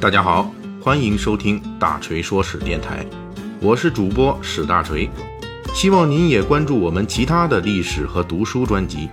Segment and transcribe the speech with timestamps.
[0.00, 0.50] 大家好，
[0.80, 3.04] 欢迎收听大锤说史电台，
[3.60, 5.06] 我是主播史大锤，
[5.74, 9.10] 希望您也关注我们其他的历史和读书专辑，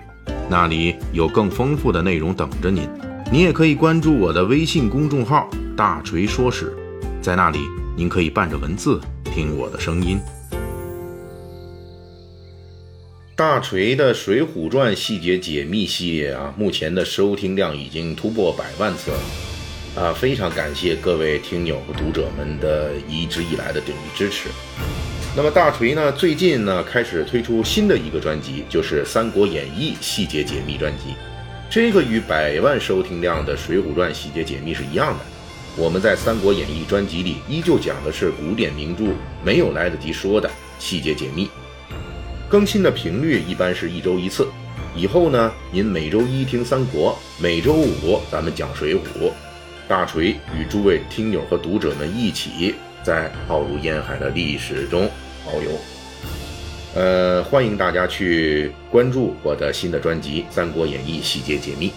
[0.49, 2.87] 那里有更丰富的内容等着您。
[3.29, 6.73] 您也可以关注我的微信公众号“大锤说史”，
[7.21, 7.59] 在那里
[7.97, 10.17] 您可以伴着文字听我的声音。
[13.35, 19.17] 大锤的《水浒传》细节解密系列啊，目前的收听量已经突破百万次了
[19.97, 20.13] 啊！
[20.13, 24.47] 非常感谢各位听友和读者们的一直以来的鼎力支持。
[25.35, 31.09] 那么大锤呢，最近呢开始推出新的一个专辑，就是《三国演义细节解密专辑》。
[31.69, 35.25] 这个与百万收听量的《水浒传》细节解密是一样的。
[35.75, 39.05] 我们在《三国演义》专辑里依旧讲的是古典名著
[39.43, 41.49] 没有来得及说的细节解密。
[42.47, 44.47] 更新的频率一般是一周一次，
[44.95, 49.31] 以后呢，您每周一听三国，每周五咱们讲水浒，
[49.87, 55.09] 大锤与诸位听友和读者们一起在浩如烟海的历史中
[55.45, 55.71] 遨游。
[56.95, 61.89] 呃，欢迎大家去关注我的新的专辑《三国演义细节解密》。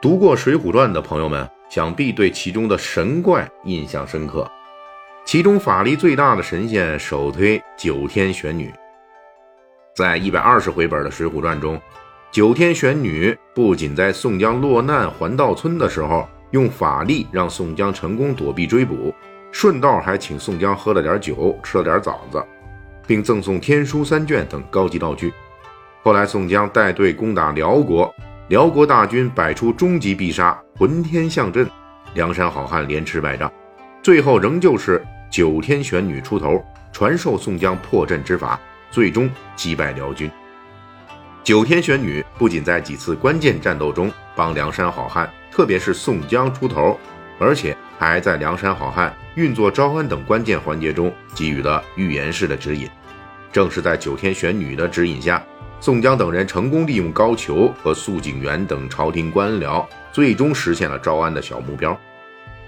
[0.00, 1.48] 读过《水浒传》的朋友们。
[1.68, 4.48] 想必对其中的神怪印象深刻，
[5.26, 8.72] 其中法力最大的神仙首推九天玄女。
[9.96, 11.80] 在一百二十回本的《水浒传》中，
[12.30, 19.14] 九天玄女不仅在宋江落难还道村的时候用法力让宋江成功躲避追捕，
[19.50, 22.44] 顺道还请宋江喝了点酒，吃了点枣子，
[23.06, 25.32] 并赠送天书三卷等高级道具。
[26.02, 28.14] 后来宋江带队攻打辽国。
[28.48, 31.68] 辽国大军摆出终极必杀、浑天象阵，
[32.14, 33.50] 梁山好汉连吃败仗，
[34.02, 40.30] 最后仍旧是九天玄女出头，传授宋江破阵之法，最终击败辽军。
[41.44, 46.98] 九天玄女不仅在几次关键战斗中帮梁山好汉，特别是宋江出头，
[47.38, 52.88] 而且还在梁山好汉运作招安等关键环节中给予了预言式的指引。
[53.52, 55.42] 正是在九天玄女的指引下。
[55.78, 61.96] 宋江等人成功利用高俅和肃景元等朝廷官僚，最终实现了招安的小目标。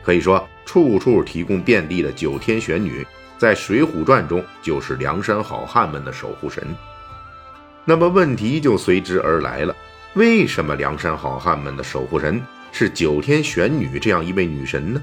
[0.04, 3.04] 可以说，处处提供便利的九天玄女，
[3.38, 6.62] 在《水浒传》中就是梁山好汉们的守护神。
[7.84, 9.74] 那么问题就随之而来了：
[10.14, 15.02] 为什么梁山好汉们的守护神是九天玄女这样一位女神呢？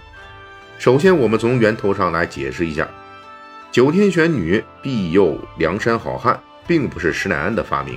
[0.77, 2.87] 首先，我们从源头上来解释一下：
[3.71, 6.39] 九天玄女庇佑梁山好汉。
[6.67, 7.95] 并不是施耐庵的发明，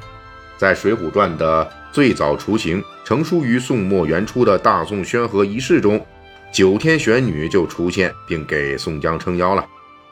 [0.59, 6.05] 在《水浒传》的最早雏形成书于宋末元初的大宋宣和遗事中，
[6.53, 9.65] 九天玄女就出现并给宋江撑腰了。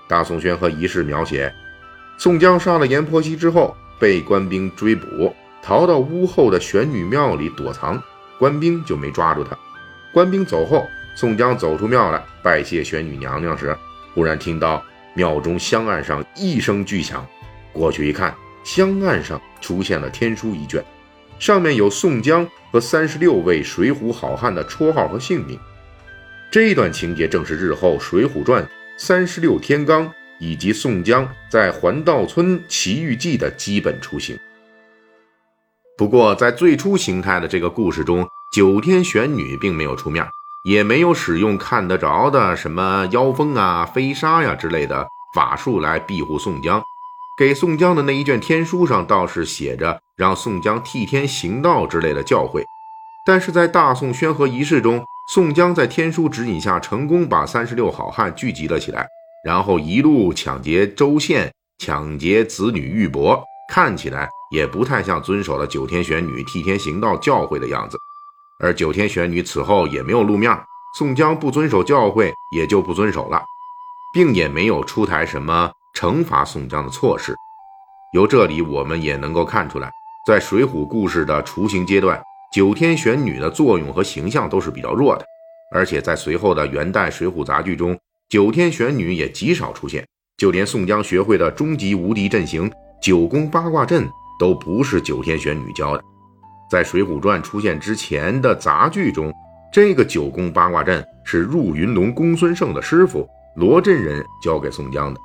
[0.09, 1.53] 大宋宣和遗事描写，
[2.19, 8.03] 宋江杀了阎婆惜之后，被官兵追捕，逃到屋后的玄女庙里躲藏，
[8.39, 9.57] 官兵就没抓住他。
[10.13, 10.87] 官兵走后，
[11.17, 13.77] 宋江走出庙来拜谢玄女娘娘时，
[14.15, 14.83] 忽然听到
[15.15, 17.27] 庙中香案上一声巨响，
[17.73, 18.35] 过去一看。
[18.65, 20.85] 香案上出现了天书一卷，
[21.39, 25.57] 上面有宋江和三十六位水浒好汉的绰号和姓名。
[26.51, 28.65] 这段情节正是日后《水浒传》
[28.99, 34.39] 三十六天罡以及宋江在环道村奇遇记的基本雏形。
[35.99, 40.27] 不过，在最初形态的这个故事中，九天玄女并没有出面，
[40.65, 46.83] 也没有使用看得着的什么妖风啊、飞沙呀之类的法术来庇护宋江。
[47.39, 52.63] 给宋江的那一卷天书上倒是写着让宋江替天行道之类的教诲，
[53.27, 59.09] 但是在大宋宣和仪式中，宋江在天书指引下成功把三十六好汉聚集了起来，
[59.45, 63.43] 然后一路抢劫州县、抢劫子女玉帛，
[63.73, 67.99] 看起来也不太像遵守了九天玄女替天行道教诲的样子。
[68.61, 70.57] 而九天玄女此后也没有露面，
[70.97, 73.43] 宋江不遵守教诲也就不遵守了，
[74.13, 75.71] 并也没有出台什么。
[75.97, 77.35] 惩罚宋江的措施，
[78.13, 79.91] 由这里我们也能够看出来，
[80.27, 85.25] 在水浒故事的雏形阶段，九天玄女的作用和形象都是比较弱的，
[85.73, 87.99] 而且在随后的元代水浒杂剧中，
[88.29, 90.07] 九天玄女也极少出现，
[90.39, 92.71] 就连宋江学会的终极无敌阵型
[93.03, 94.09] 九宫八卦阵
[94.39, 96.03] 都不是九天玄女教的。
[96.71, 99.33] 在《水浒传》出现之前的杂剧中，
[99.73, 105.21] 这个九宫八卦阵是入云龙公孙胜的师傅罗真人教给宋江的。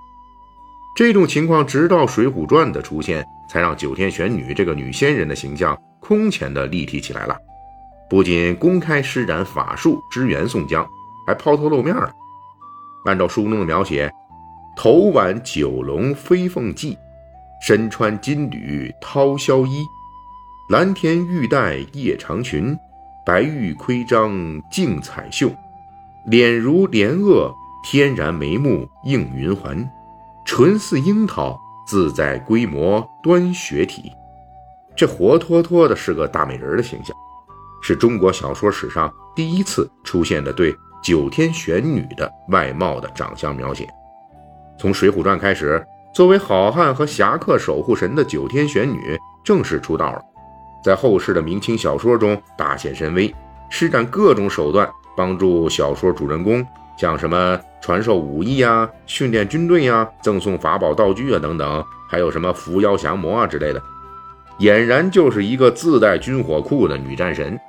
[0.95, 7.38] 这种情况直到《水浒传》的出现，才让九天玄女这个女仙人的形象空前的立体起来了。
[8.09, 10.86] 不仅公开施展法术支援宋江，
[11.25, 12.13] 还抛头露面了。
[13.06, 14.12] 按照书中的描写，
[14.75, 16.98] 头挽九龙飞凤髻，
[17.65, 19.86] 身穿金缕涛霄衣，
[20.69, 22.77] 蓝田玉带夜长裙，
[23.25, 25.50] 白玉盔章竞彩绣。
[26.25, 27.53] 脸如莲萼，
[27.83, 29.77] 天然眉目映云环；
[30.45, 34.12] 唇似樱桃，自在规模端雪体。
[34.95, 37.15] 这活脱脱的是个大美人的形象，
[37.81, 43.88] 是中国小说史上第一次出现的对九天玄女的外貌的长相描写。
[44.79, 45.83] 从《水浒传》开始，
[46.13, 50.21] 作为好汉和侠客守护神的九天玄女正式出道了，
[50.83, 53.33] 在后世的明清小说中大显神威，
[53.69, 54.89] 施展各种手段。
[55.13, 56.65] 帮助小说主人公，
[56.97, 63.83] 像什么传授武艺啊、训练军队呀、赠送法宝道具啊等等，还有什么扶妖降魔啊之类的，
[64.62, 67.60] 俨然就是一个自带军火库的女战神。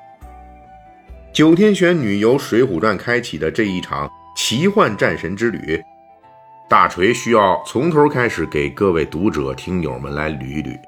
[1.33, 5.83] 九天玄女由《水浒传》开启的这一场奇幻战神之旅，
[6.69, 10.79] 大锤需要从头开始给各位读者听友们来捋一捋。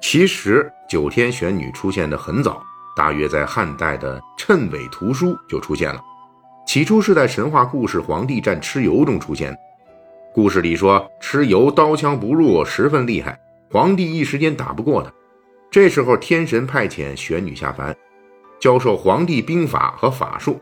[0.00, 2.62] 其实，九天玄女出现的很早。
[2.96, 6.00] 大约在汉代的《谶纬图书》就出现了。
[6.66, 9.56] 起初是在神话故事《黄帝战蚩尤》中出现。
[10.32, 13.36] 故事里说，蚩尤刀枪不入，十分厉害，
[13.72, 15.12] 皇帝一时间打不过他。
[15.70, 17.96] 这时候，天神派遣玄女下凡，
[18.58, 20.60] 教授皇帝兵法和法术。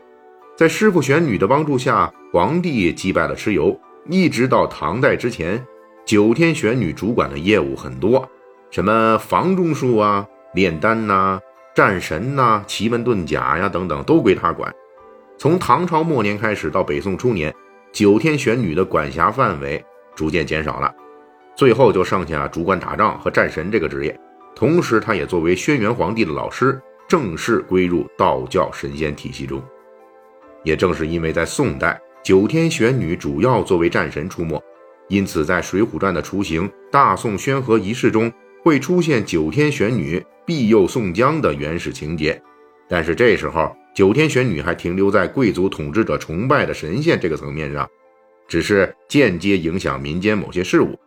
[0.55, 3.75] 在师傅玄女的帮助下，皇帝击败了蚩尤。
[4.07, 5.65] 一直到唐代之前，
[6.05, 8.29] 九天玄女主管的业务很多，
[8.69, 11.39] 什么房中术啊、炼丹呐。
[11.73, 14.71] 战神呐，奇门遁甲呀，等等，都归他管。
[15.37, 17.51] 从唐朝末年开始到北宋初年，
[17.91, 19.83] 九天玄女的管辖范围
[20.13, 20.93] 逐渐减少了，
[21.59, 24.17] 最后就剩下主管打仗和战神这个职业。
[24.55, 29.61] 同时，他也作为轩辕皇帝的老师，正式归入道教神仙体系中。
[30.63, 34.57] 也正是因为在宋代，九天玄女主要作为战神出没，
[35.09, 38.31] 因此在《水浒传》的雏形大宋宣和仪式中
[38.63, 40.25] 会出现九天玄女。
[40.45, 42.41] 庇佑宋江的原始情节，
[42.87, 47.85] 但是这时候九天玄女还停留在贵族统治者崇拜的神仙这个层面上，
[48.47, 50.97] 只是间接影响民间某些事物。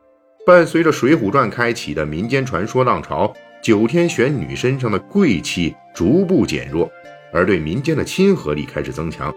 [0.45, 6.91] 伴随着《水浒传》开启的民间传说浪潮，九天玄女身上的贵气逐步减弱，
[7.33, 9.33] 而对民间的亲和力开始增强。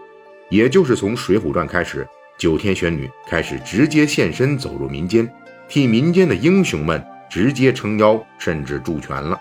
[0.50, 2.07] 也就是从《水浒传》开始，
[2.40, 5.31] 九天玄女开始直接现身走入民间，
[5.68, 9.40] 替民间的英雄们直接撑腰，甚至助拳了。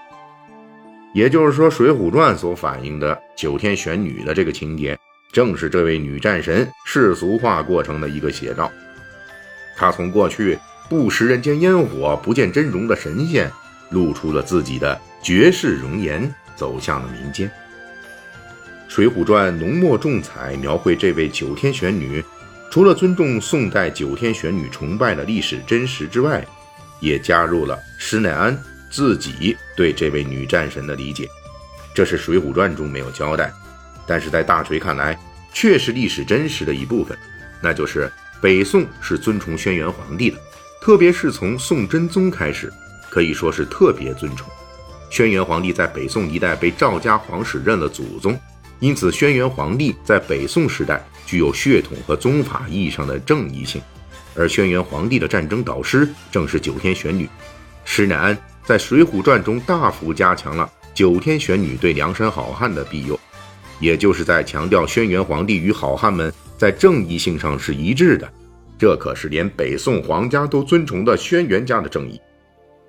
[1.14, 4.98] 也就是说，《水浒传》所反映的九天玄女的这个情节，
[5.32, 8.70] 正是这位女战神世俗化过程的一个写照。
[9.78, 10.58] 她从过去
[10.88, 13.50] 不食人间烟火、不见真容的神仙，
[13.90, 17.48] 露出了自己的绝世容颜，走向了民间。
[18.88, 22.24] 《水浒传》浓墨重彩描绘这位九天玄女，
[22.70, 26.46] 除了尊重宋代九天玄女崇拜的历史真实之外，
[27.00, 28.56] 也加入了施耐庵。
[28.90, 31.28] 自己对这位女战神的理解，
[31.92, 33.52] 这是《水浒传》中没有交代，
[34.06, 35.18] 但是在大锤看来，
[35.52, 37.18] 却是历史真实的一部分。
[37.60, 38.08] 那就是
[38.40, 40.38] 北宋是尊崇轩辕皇帝的，
[40.84, 42.70] 特别是从宋真宗开始，
[43.08, 44.46] 可以说是特别尊崇。
[45.08, 48.38] 轩辕皇帝在北宋一代被赵家皇室认了祖宗，
[48.80, 53.80] 因此轩辕皇帝在北宋时代具有血统和宗法意义上的正义性。
[54.34, 57.26] 而轩辕皇帝的战争导师正是九天玄女
[57.86, 58.38] 施耐庵。
[58.62, 63.18] 在《水浒传》中大幅加强了九天玄女对梁山好汉的庇佑，
[63.80, 68.30] 也就是在强调轩辕皇帝与好汉们在正义性上是一致的。
[68.78, 72.20] 这可是连北宋皇家都尊崇的轩辕家的正义。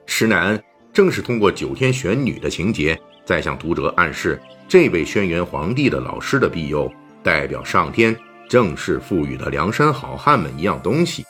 [0.06, 0.64] 施耐庵
[0.94, 6.92] 正是通过九天玄女的情节，在向读者暗示，这位轩辕皇帝的老师的庇佑，
[7.24, 8.16] 代表上天
[8.48, 11.26] 正式赋予了梁山好汉们一样东西，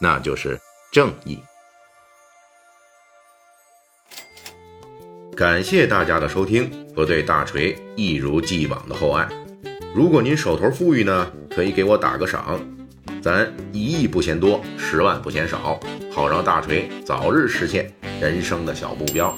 [0.00, 0.58] 那就是
[0.92, 1.38] 正义。
[5.36, 9.26] 感谢大家的收听和对大锤一如既往的厚爱。
[9.94, 12.60] 如果您手头富裕呢，可以给我打个赏，
[13.22, 15.78] 咱一亿不嫌多，十万不嫌少，
[16.10, 19.36] 好让大锤早日实现人生的小目标。